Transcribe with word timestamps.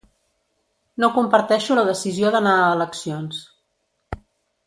No 1.03 1.09
comparteixo 1.17 1.77
la 1.79 1.83
decisió 1.91 2.33
d’anar 2.37 2.55
a 2.61 2.73
eleccions. 2.79 3.43